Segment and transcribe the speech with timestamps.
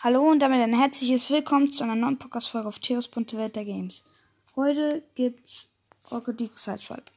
[0.00, 4.04] Hallo und damit ein herzliches Willkommen zu einer neuen Podcast-Folge auf Theos.welt der Games.
[4.54, 5.74] Heute gibt's
[6.38, 7.10] League Sideswipe.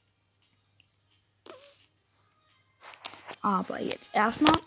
[3.43, 4.57] Aber jetzt erstmal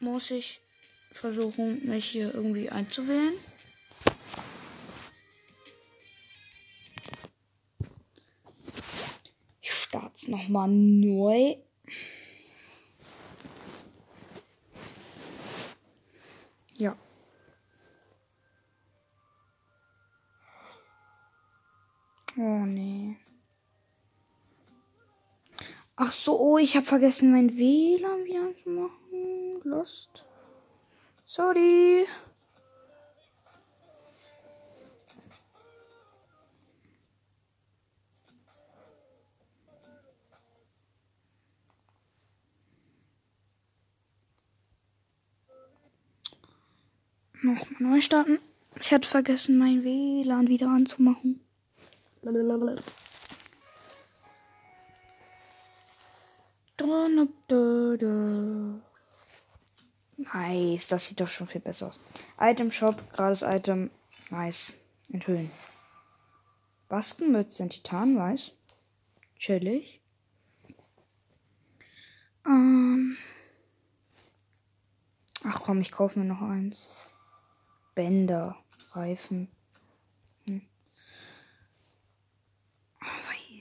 [0.00, 0.60] muss ich
[1.12, 3.34] versuchen, mich hier irgendwie einzuwählen.
[9.60, 11.54] Ich starte nochmal neu.
[16.74, 16.96] Ja.
[22.42, 23.18] Oh nee.
[25.94, 29.60] Ach so, oh, ich habe vergessen, mein WLAN wieder zu machen.
[29.62, 30.24] Lost.
[31.26, 32.06] Sorry.
[47.42, 48.38] Nochmal neu starten.
[48.76, 51.44] Ich hatte vergessen, mein WLAN wieder anzumachen.
[60.16, 62.00] Nice, das sieht doch schon viel besser aus.
[62.38, 63.90] Item Shop, gratis Item.
[64.30, 64.72] Nice.
[65.12, 65.50] Enthüllen.
[66.88, 68.52] Baskenmütze in Titanweiß.
[69.36, 70.00] Chillig.
[72.46, 73.16] Ähm.
[75.44, 77.06] Ach komm, ich kaufe mir noch eins.
[77.94, 78.56] Bänder,
[78.92, 79.48] Reifen.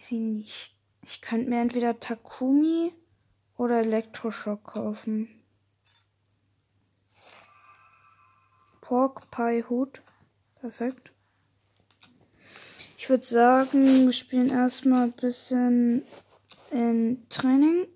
[0.09, 0.75] Ich nicht.
[1.03, 2.91] Ich könnte mir entweder Takumi
[3.57, 5.29] oder Elektroschock kaufen.
[8.81, 10.01] Pork Pie Hut.
[10.59, 11.11] Perfekt.
[12.97, 16.01] Ich würde sagen, wir spielen erstmal ein bisschen
[16.71, 17.87] in Training.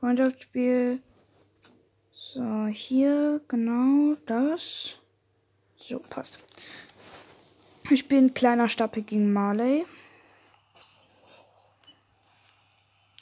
[0.00, 1.00] Freundschaftsspiel.
[2.10, 4.98] So, hier genau das.
[5.76, 6.40] So, passt.
[7.86, 9.86] Wir spielen kleiner Stapel gegen Marley.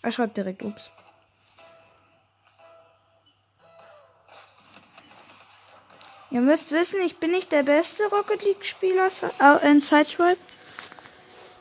[0.06, 0.92] Er schreibt direkt, ups.
[6.30, 9.08] Ihr müsst wissen, ich bin nicht der beste Rocket League-Spieler
[9.64, 10.38] in Sideswipe.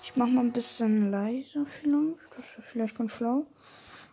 [0.04, 2.38] Ich mach mal ein bisschen leiser vielleicht.
[2.38, 3.48] Das ist vielleicht ganz schlau.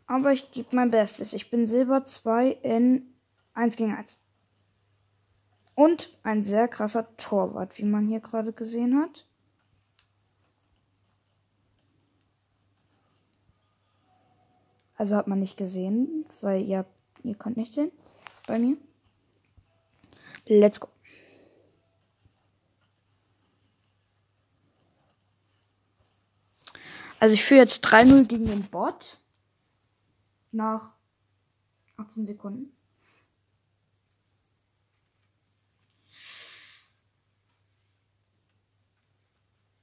[0.07, 1.35] Aber ich gebe mein Bestes.
[1.35, 3.15] Ich bin Silber 2 in
[3.53, 4.19] 1 gegen 1.
[5.75, 9.27] Und ein sehr krasser Torwart, wie man hier gerade gesehen hat.
[15.03, 16.87] Also hat man nicht gesehen, weil ihr,
[17.25, 17.91] ihr könnt nicht sehen
[18.47, 18.77] bei mir.
[20.47, 20.87] Let's go.
[27.19, 29.21] Also ich führe jetzt 3-0 gegen den Bot.
[30.53, 30.95] Nach
[31.97, 32.73] 18 Sekunden.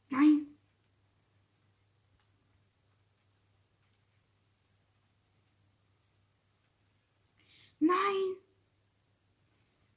[0.10, 0.50] Nein.
[7.90, 8.36] Nein.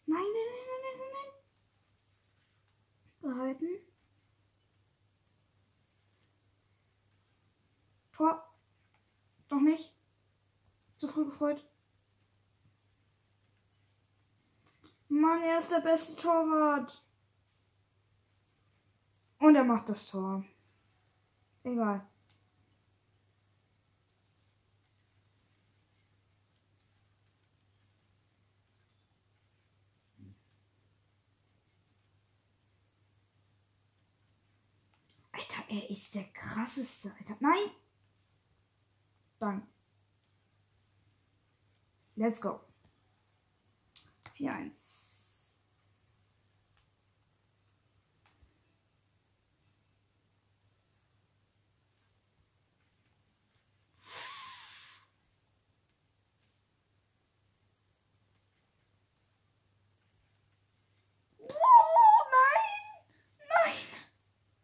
[0.06, 1.30] Nein, nein, nein, nein, nein, nein.
[3.20, 3.72] Behalten.
[8.22, 8.40] Tor.
[9.48, 9.96] Doch nicht.
[10.98, 11.66] Zu früh gefreut.
[15.08, 17.04] Mann, er ist der beste Torwart.
[19.38, 20.44] Und er macht das Tor.
[21.64, 22.08] Egal.
[35.32, 37.12] Alter, er ist der krasseste.
[37.18, 37.81] Alter, nein!
[39.42, 39.66] Dann.
[42.14, 42.60] Let's go.
[44.38, 44.70] 4-1.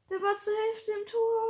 [0.09, 1.48] Der war zur Hälfte im Tor.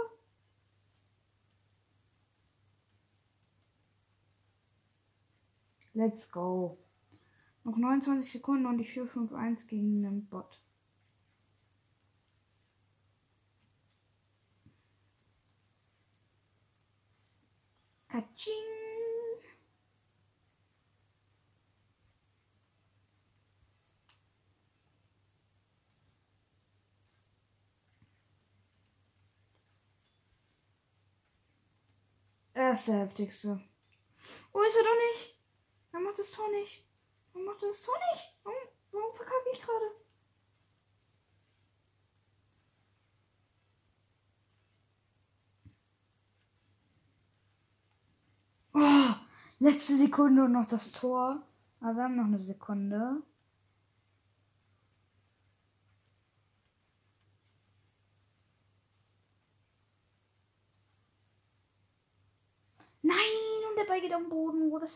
[5.98, 6.78] Let's go.
[7.64, 10.62] Noch 29 Sekunden und ich führe 5-1 gegen den Bot.
[18.06, 18.54] Katsching.
[32.54, 33.60] Ist der heftigste.
[34.52, 35.37] Oh, ist er doch nicht.
[35.98, 36.86] Er macht das Tor nicht.
[37.34, 38.38] Er macht das Tor nicht.
[38.44, 38.56] Warum,
[38.92, 39.86] warum Warum verkacke ich gerade?
[48.74, 49.14] Oh,
[49.58, 51.42] letzte Sekunde und noch das Tor.
[51.80, 53.22] Aber wir haben noch eine Sekunde.
[63.02, 63.16] Nein,
[63.68, 64.70] und der Ball geht am Boden.
[64.70, 64.86] What a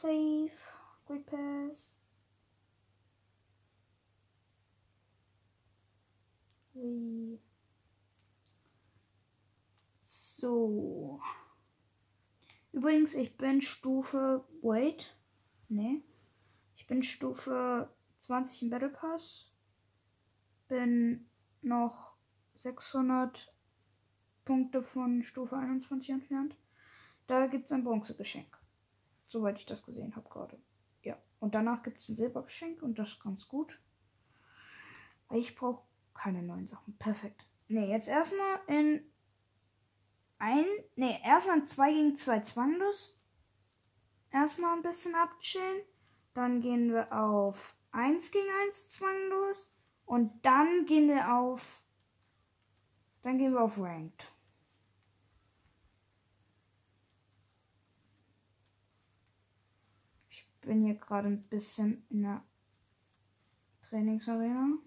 [1.20, 1.94] pass.
[6.74, 7.38] Wie.
[10.00, 11.20] So.
[12.72, 14.44] Übrigens, ich bin Stufe.
[14.62, 15.14] Wait.
[15.68, 16.02] Nee.
[16.76, 17.88] Ich bin Stufe
[18.20, 19.52] 20 im Battle Pass.
[20.68, 21.28] Bin
[21.60, 22.16] noch
[22.54, 23.54] 600
[24.44, 26.56] Punkte von Stufe 21 entfernt.
[27.26, 28.58] Da gibt es ein Bronzegeschenk.
[29.28, 30.58] Soweit ich das gesehen habe gerade.
[31.42, 33.82] Und danach gibt es ein Silbergeschenk und das ist ganz gut.
[35.32, 35.82] Ich brauche
[36.14, 36.96] keine neuen Sachen.
[36.98, 37.48] Perfekt.
[37.66, 39.04] Ne, jetzt erstmal in
[40.38, 40.64] ein.
[40.94, 43.20] Ne, erstmal in 2 gegen 2 zwanglos.
[44.30, 45.82] Erstmal ein bisschen abchillen.
[46.32, 49.74] Dann gehen wir auf 1 gegen 1 zwanglos.
[50.04, 51.82] Und dann gehen wir auf.
[53.22, 54.32] Dann gehen wir auf Ranked.
[60.30, 62.42] Ich bin hier gerade ein bisschen in der
[63.82, 64.78] Trainingsarena.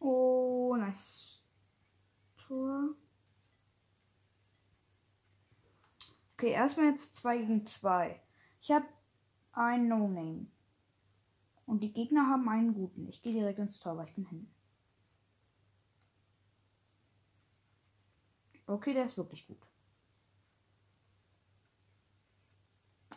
[0.00, 1.44] Oh, nice.
[2.36, 2.96] Tor.
[6.40, 8.18] Okay, erstmal jetzt 2 gegen 2.
[8.62, 8.86] Ich habe
[9.52, 10.46] ein No-Name.
[11.66, 13.06] Und die Gegner haben einen guten.
[13.10, 14.50] Ich gehe direkt ins Tor, weil ich bin hin.
[18.66, 19.60] Okay, der ist wirklich gut.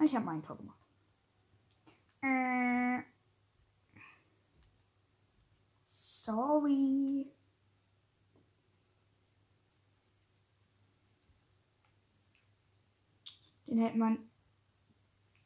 [0.04, 0.86] Ich habe mein Tor gemacht.
[2.24, 3.04] Äh.
[5.88, 7.32] Sorry.
[13.84, 14.30] Hält mein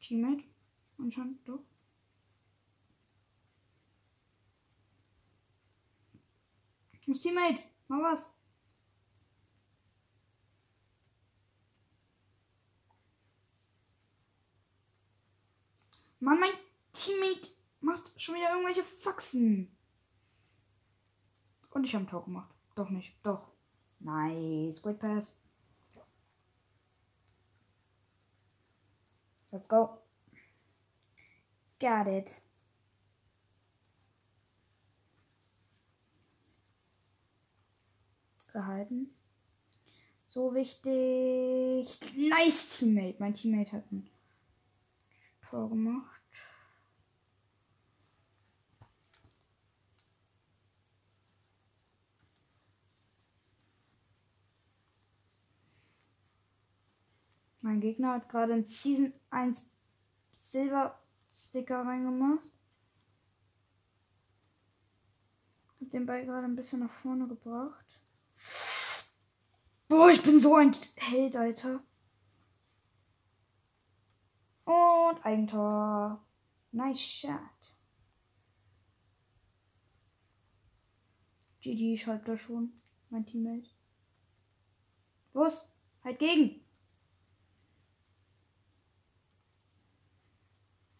[0.00, 0.44] Teammate
[0.98, 1.64] anscheinend doch.
[7.06, 8.34] Das Teammate, mal was.
[16.20, 16.52] Mann, mein
[16.92, 19.74] Teammate macht schon wieder irgendwelche Faxen.
[21.70, 22.54] Und ich habe ein Tor gemacht.
[22.74, 23.14] Doch nicht.
[23.22, 23.52] Doch.
[24.00, 24.82] Nice.
[24.82, 25.38] Great Pass.
[29.50, 29.98] Let's go.
[31.80, 32.40] Got it.
[38.52, 39.14] Gehalten.
[40.28, 41.98] So wichtig.
[42.16, 43.16] Nice Teammate.
[43.18, 44.08] Mein Teammate hat ein
[45.48, 46.17] Tor gemacht.
[57.68, 59.70] Mein Gegner hat gerade in Season 1
[60.38, 60.98] Silber
[61.34, 62.42] Sticker reingemacht.
[65.78, 68.00] Hab den Ball gerade ein bisschen nach vorne gebracht.
[69.86, 71.84] Boah, ich bin so ein Held, Alter.
[74.64, 76.26] Und Eigentor.
[76.72, 77.76] Nice shot.
[81.60, 82.72] GG schreibt er schon.
[83.10, 83.68] Mein Teammate.
[85.34, 85.70] Los,
[86.02, 86.66] halt gegen.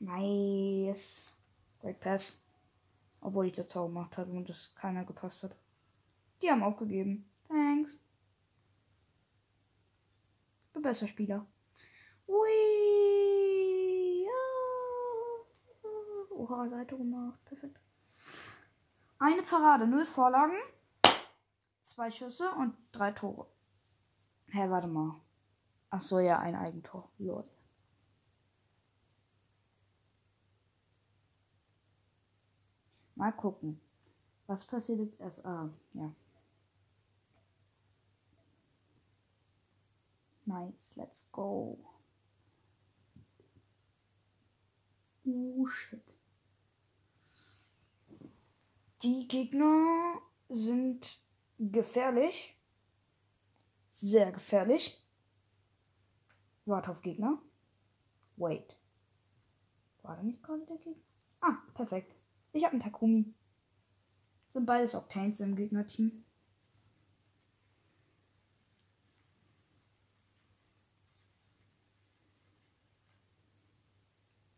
[0.08, 1.36] Nice.
[1.80, 2.42] Great Pass.
[3.20, 5.54] Obwohl ich das Tor gemacht habe und das keiner gepasst hat.
[6.40, 7.30] Die haben aufgegeben.
[7.48, 8.02] Thanks.
[10.72, 11.46] Bin besser Spieler.
[12.26, 12.48] Ui.
[16.30, 17.44] Oha, Seite gemacht.
[17.44, 17.78] Perfekt.
[19.18, 20.56] Eine Parade, null Vorlagen,
[21.82, 23.46] zwei Schüsse und drei Tore.
[24.46, 25.20] Hä, hey, warte mal.
[25.90, 27.10] Ach so, ja, ein Eigentor.
[27.18, 27.57] Lord.
[33.18, 33.80] Mal gucken.
[34.46, 35.44] Was passiert jetzt erst?
[35.44, 36.14] Ah, ja.
[40.46, 41.76] Nice, let's go.
[45.26, 46.00] Oh shit.
[49.02, 51.20] Die Gegner sind
[51.58, 52.56] gefährlich.
[53.90, 55.04] Sehr gefährlich.
[56.66, 57.42] Warte auf Gegner.
[58.36, 58.76] Wait.
[60.02, 61.02] War da nicht gerade der Gegner?
[61.40, 62.14] Ah, perfekt.
[62.58, 63.24] Ich habe einen Takumi.
[64.52, 66.24] Sind beides Octanes im Gegnerteam.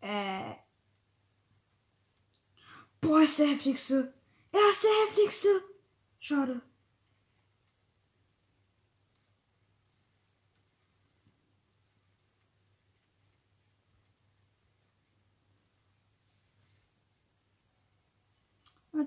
[0.00, 0.54] Äh.
[3.02, 4.14] Boah, ist der heftigste.
[4.50, 5.49] Er ist der heftigste.
[6.19, 6.62] Schade.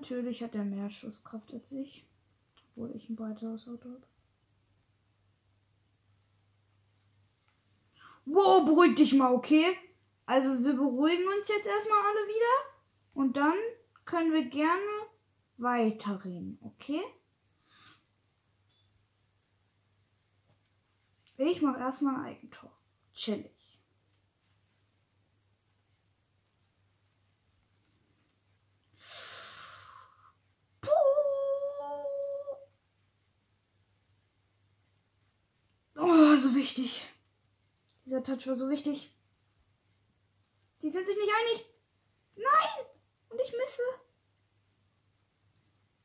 [0.04, 2.06] Natürlich hat er mehr Schusskraft als ich.
[2.76, 4.06] Obwohl ich ein breiteres Auto habe.
[8.26, 9.64] Wow, beruhig dich mal, okay?
[10.26, 12.74] Also wir beruhigen uns jetzt erstmal alle wieder.
[13.14, 13.56] Und dann
[14.04, 14.82] können wir gerne
[15.56, 17.00] weiterreden, okay?
[21.38, 22.70] Ich mache erstmal ein Eigentor.
[23.14, 23.54] Chillig.
[35.96, 37.08] Oh, so wichtig.
[38.04, 39.16] Dieser Touch war so wichtig.
[40.82, 41.66] Die sind sich nicht einig.
[42.36, 42.86] Nein!
[43.30, 43.82] Und ich misse.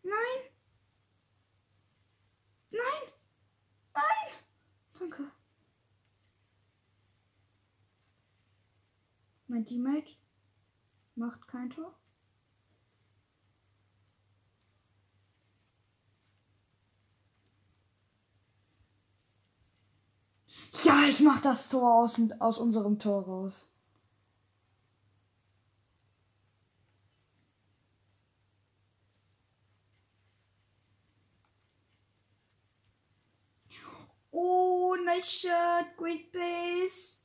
[0.04, 0.52] Nein.
[2.72, 3.14] Nein.
[3.94, 4.34] Nein.
[4.98, 5.32] Danke.
[9.48, 10.16] Mein Teammate
[11.16, 12.00] macht kein Tor.
[20.84, 23.72] Ja, ich mach das Tor aus, aus unserem Tor raus.
[34.32, 35.98] Oh, nice shot.
[35.98, 37.22] Great base.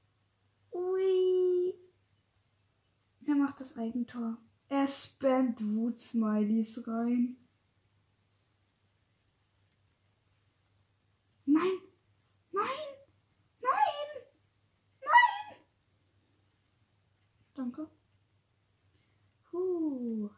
[0.72, 1.74] Ui.
[3.26, 4.38] Er macht das Eigentor.
[4.68, 7.36] Er spammt Wut-Smileys rein.
[11.46, 11.78] Nein.
[12.52, 12.66] Nein.
[13.62, 14.24] Nein.
[17.54, 17.88] Danke.
[19.50, 20.30] Puh.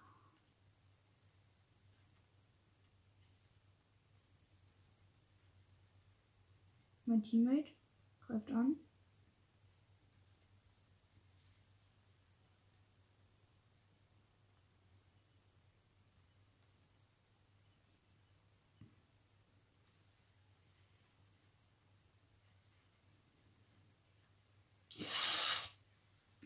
[7.07, 7.73] Mein Teammate
[8.27, 8.77] greift an.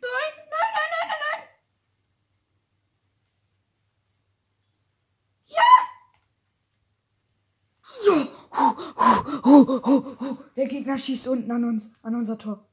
[0.03, 1.43] Nein, nein, nein, nein, nein, nein.
[5.47, 5.71] Ja!
[8.07, 8.29] Ja!
[8.51, 10.37] Huh, huh, huh, huh.
[10.57, 12.67] Der Gegner schießt unten an uns, an unser Tor.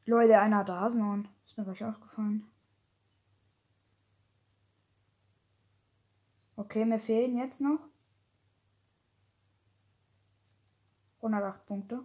[0.06, 1.28] Leute, einer hat Hasenhorn.
[1.46, 2.46] Ist mir gleich aufgefallen.
[6.56, 7.80] Okay, mir fehlen jetzt noch
[11.24, 12.04] 108 Punkte.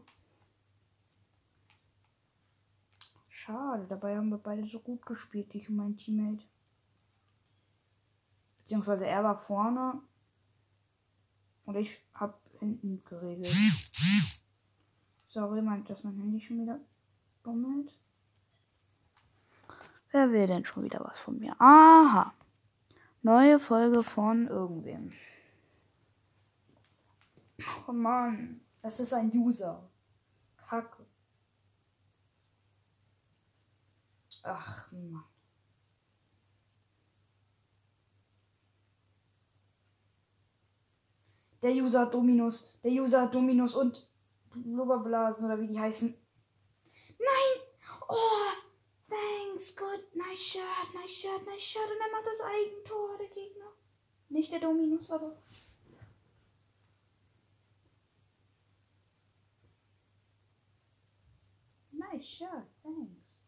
[3.27, 6.45] Schade, dabei haben wir beide so gut gespielt, ich und mein Teammate.
[8.59, 10.01] Beziehungsweise er war vorne
[11.65, 13.47] und ich hab hinten geregelt.
[15.27, 16.79] Sorry, meint, dass mein Handy schon wieder
[17.43, 17.99] bummelt.
[20.11, 21.55] Wer will denn schon wieder was von mir?
[21.59, 22.33] Aha.
[23.21, 25.11] Neue Folge von irgendwem.
[27.87, 28.61] Oh Mann.
[28.81, 29.89] Das ist ein User.
[30.57, 31.05] Kacke.
[34.43, 35.23] Ach Mann.
[41.61, 42.79] Der User Dominus.
[42.83, 44.09] Der User Dominus und
[44.53, 46.15] Blubberblasen oder wie die heißen.
[47.17, 47.63] Nein!
[48.07, 48.49] Oh!
[49.09, 50.15] Thanks, good.
[50.15, 51.83] Nice shot, nice shot, nice shot.
[51.83, 53.73] Und er macht das Eigentor, der Gegner.
[54.29, 55.41] Nicht der Dominus, aber.
[62.11, 63.39] Nice shot, thanks.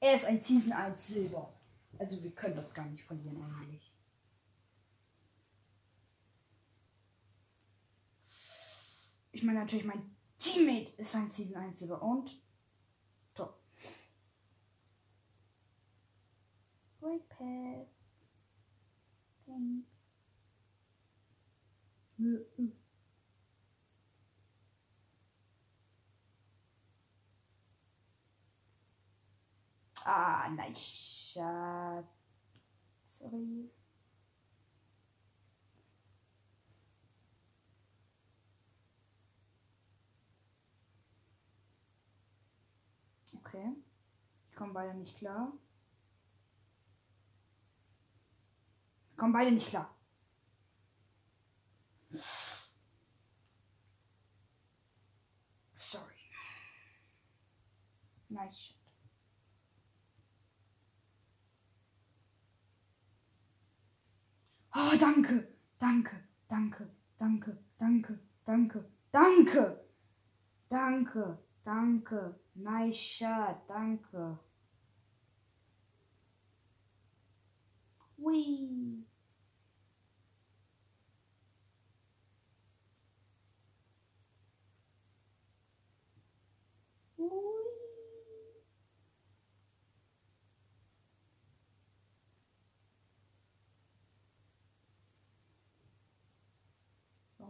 [0.00, 1.54] Er ist ein Season 1 Silber.
[1.98, 3.94] Also wir können doch gar nicht verlieren eigentlich.
[9.30, 12.30] Ich meine natürlich, mein Teammate ist ein Season 1 Silber und
[13.34, 13.62] top.
[17.00, 17.88] Great pass.
[19.46, 19.92] Thanks.
[30.04, 32.04] Ah, nice shot.
[33.06, 33.70] Sorry.
[43.44, 43.76] Okay.
[44.50, 45.52] Ich komme beide nicht klar.
[49.16, 49.94] Kommen beide nicht klar.
[55.74, 56.14] Sorry.
[58.28, 58.81] Nice
[64.74, 65.46] Oh, danke,
[65.78, 66.16] danke,
[66.48, 66.88] danke,
[67.18, 69.76] danke, danke, danke, danke,
[70.70, 74.38] danke, danke, nice shot, danke.
[78.16, 79.11] Wee.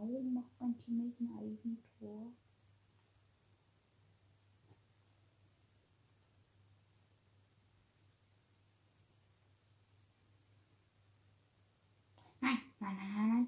[0.05, 2.33] Warum macht mein Teammate ein Eigentor?
[12.41, 13.47] Nein, nein, nein, nein, nein.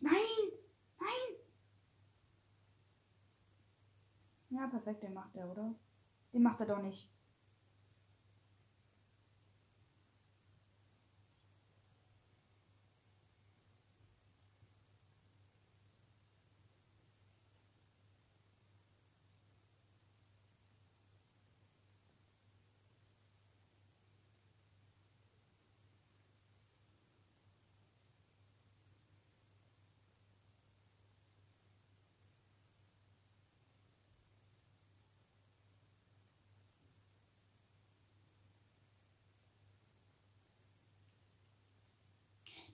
[0.00, 0.52] Nein,
[1.00, 1.36] nein.
[4.50, 5.74] Ja, perfekt, den macht er, oder?
[6.34, 7.08] Den macht er doch nicht.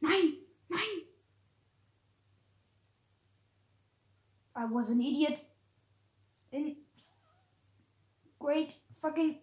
[0.01, 1.07] Nein, nein.
[4.57, 5.39] I was an idiot.
[6.53, 6.77] In
[8.39, 9.39] great fucking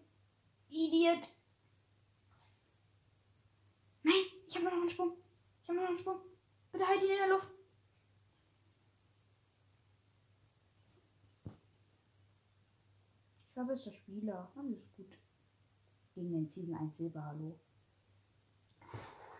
[0.70, 1.28] idiot.
[4.04, 4.14] Nein,
[4.48, 5.14] ich habe noch einen Sprung.
[5.62, 6.22] Ich habe noch einen Sprung.
[6.72, 7.48] Bitte halt ihn in der Luft.
[13.48, 14.52] Ich glaube, es ist der Spieler.
[14.56, 15.18] Alles gut.
[16.14, 17.60] Gegen den Season 1 Silber, hallo.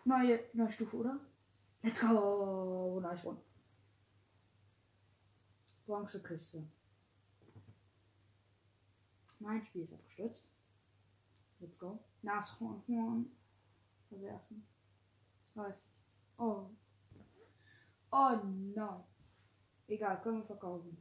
[0.08, 1.20] Neue, neue Stufe, oder?
[1.84, 3.02] Let's go!
[3.02, 3.42] Nice one.
[5.86, 6.66] Bronzekiste.
[9.42, 10.50] Mein Spiel ist abgestürzt.
[11.60, 12.00] Let's go.
[12.22, 13.26] Nashorn, Horn.
[14.08, 14.66] Verwerfen.
[15.56, 15.76] Was?
[16.38, 16.70] Oh.
[18.10, 19.04] Oh nein.
[19.90, 20.98] Egal, können wir verkaufen.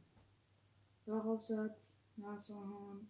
[1.05, 1.93] Drachaufsatz.
[2.17, 3.09] Nashorn.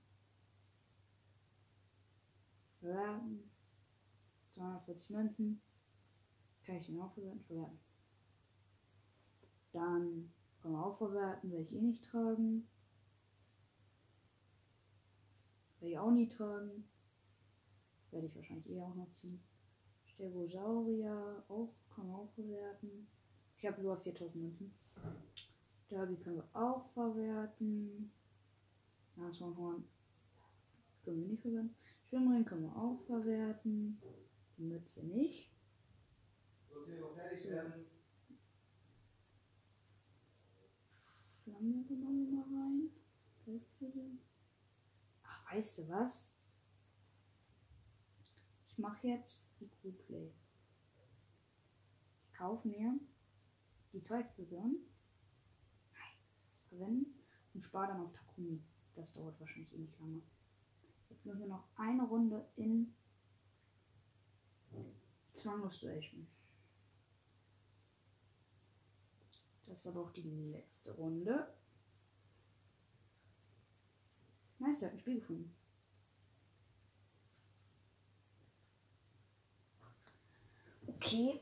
[2.80, 3.50] Verwerten.
[4.54, 5.67] 240 Münzen.
[6.68, 7.46] Kann ich den auch verwerten?
[7.46, 7.80] Verwerten.
[9.72, 12.68] Dann kann man auch verwerten, werde ich eh nicht tragen.
[15.80, 16.84] Werde ich auch nie tragen.
[18.12, 19.42] Werde ich wahrscheinlich eh auch noch ziehen.
[20.08, 23.08] Stegosaurier auch, kann man auch verwerten.
[23.56, 24.74] Ich habe über 4000 Münzen.
[25.90, 28.12] Derby können wir auch verwerten.
[29.16, 29.86] Nashornhorn
[31.06, 31.74] können wir nicht verwerten.
[32.10, 34.02] Schwimmring können wir auch verwerten.
[34.58, 35.57] Die Mütze nicht.
[41.44, 42.90] Flamme genommen mal rein.
[45.24, 46.34] Ach, weißt du was?
[48.68, 50.32] Ich mache jetzt die Crewplay.
[52.26, 53.00] Ich kaufe mir
[53.94, 54.78] die Teufelsversion,
[56.70, 57.14] verwenden
[57.54, 58.62] und spare dann auf Takumi.
[58.96, 60.22] Das dauert wahrscheinlich eh nicht lange.
[61.10, 62.94] Jetzt müssen wir noch eine Runde in
[65.34, 66.28] Zwanglos Duell spielen.
[69.68, 71.54] Das ist aber auch die letzte Runde.
[74.60, 75.54] Nice, der hat ein Spiel gefunden.
[80.88, 81.42] Okay,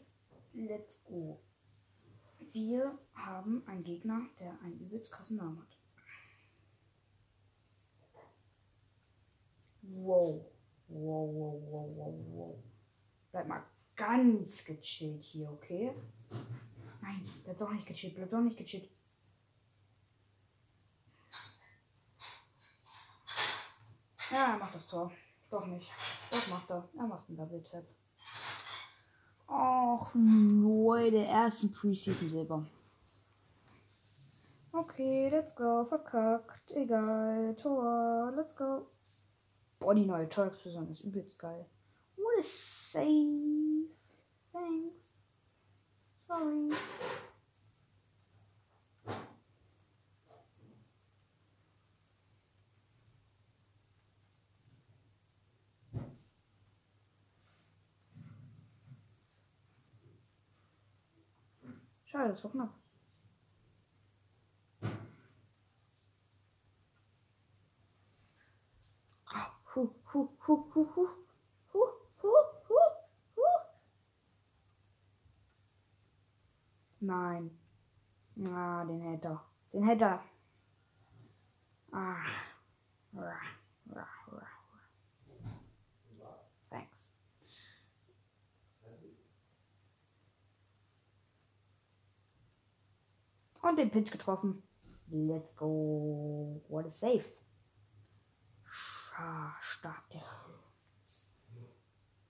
[0.54, 1.40] let's go.
[2.52, 5.78] Wir haben einen Gegner, der einen übelst krassen Namen hat.
[9.82, 10.46] Wow.
[10.88, 12.64] Wow, wow, wow, wow, wow.
[13.32, 13.64] Bleib mal
[13.96, 15.94] ganz gechillt hier, okay?
[17.06, 18.90] Nein, bleib doch nicht gechillt, bleib doch nicht gechillt.
[24.32, 25.12] Ja, er macht das Tor.
[25.52, 25.88] Doch nicht.
[26.32, 26.90] Doch macht er.
[26.98, 27.86] Er macht einen Double Tap.
[29.48, 32.66] Och, Leute, ersten Preseason Silber.
[34.72, 35.86] Okay, let's go.
[35.86, 36.72] Verkackt.
[36.72, 37.56] Egal.
[37.56, 38.34] Tor.
[38.36, 38.88] Let's go.
[39.78, 41.70] Boah, die neue Tor-Explosion ist übelst geil.
[42.16, 43.92] What a save.
[44.52, 45.05] Thanks.
[46.28, 46.70] Sorry.
[62.06, 62.74] Schade, das war knapp.
[69.76, 71.25] Hu, hu, hu, hu, hu.
[77.06, 77.52] Nein.
[78.52, 79.46] Ah, den hätte er.
[79.72, 80.24] Den hätte er.
[81.92, 82.26] Ah.
[86.70, 87.12] Thanks.
[93.62, 94.64] Und den Pitch getroffen.
[95.08, 96.64] Let's go.
[96.68, 97.24] What a save.
[98.68, 100.22] Scha stark, der.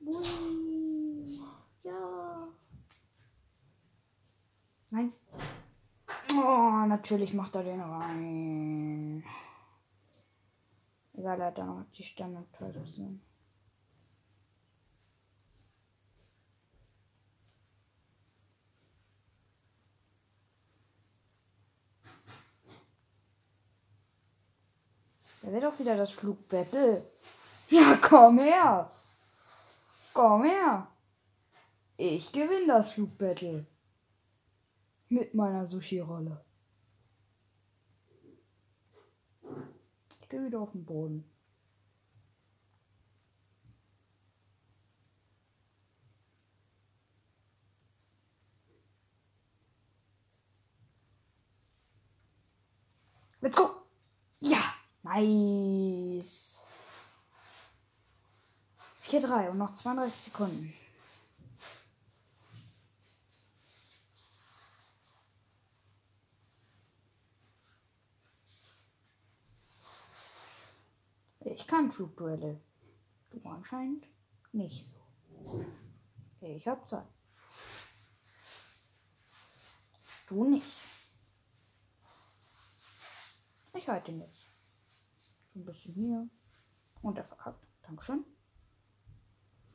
[0.02, 1.26] Ui.
[1.84, 2.48] Ja.
[4.90, 5.14] Nein.
[6.32, 9.24] Oh, natürlich macht er den rein.
[11.13, 13.22] Egal, er hat dann noch die Standard-Position.
[25.44, 27.06] Da wird auch wieder das Flugbattle.
[27.70, 28.89] Ja, komm her.
[30.12, 30.88] Komm her.
[31.98, 33.68] Ich gewinne das Flugbattle.
[35.10, 36.45] Mit meiner Sushi-Rolle.
[40.36, 41.24] Gehe wieder auf den Boden.
[53.39, 53.84] Let's go!
[54.41, 54.58] Ja!
[55.04, 56.60] Nice!
[59.04, 60.74] 4-3 und noch 32 Sekunden.
[71.56, 72.60] Ich kann Flugduelle.
[73.30, 74.06] Du anscheinend
[74.52, 75.65] nicht so.
[76.41, 77.08] Ich hab Zeit.
[80.28, 80.68] Du nicht.
[83.74, 84.12] Ich halte.
[85.54, 86.30] So ein bisschen hier.
[87.02, 87.65] Und er verkackt.
[87.84, 88.26] Dankeschön.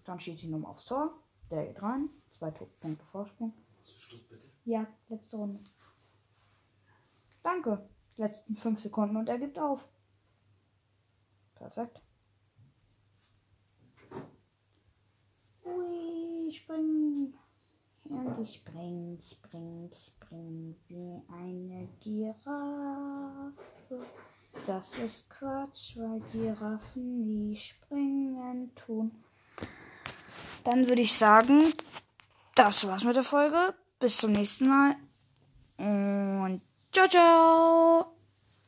[0.04, 1.18] Dann schießt ihn um aufs Tor.
[1.50, 2.10] Der geht rein.
[2.30, 3.54] Zwei Punkte Vorsprung.
[3.78, 4.46] Hast du Schluss bitte?
[4.66, 5.60] Ja, letzte Runde.
[7.42, 7.88] Danke.
[8.18, 9.88] Letzten fünf Sekunden und er gibt auf.
[11.60, 12.00] Perfekt.
[15.64, 17.34] Ui, spring.
[18.04, 23.52] Und ich spring, spring, spring wie eine Giraffe.
[24.66, 29.12] Das ist Quatsch, weil Giraffen nie springen tun.
[30.64, 31.60] Dann würde ich sagen,
[32.54, 33.74] das war's mit der Folge.
[33.98, 34.96] Bis zum nächsten Mal.
[35.76, 38.19] Und ciao, ciao.